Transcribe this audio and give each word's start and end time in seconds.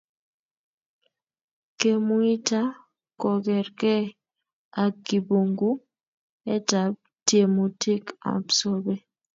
kemuita 1.79 2.61
kokerkei 3.21 4.05
ak 4.83 4.93
kipunguetab 5.07 6.93
tiemutik 7.27 8.03
ab 8.31 8.45
sobee 8.59 9.01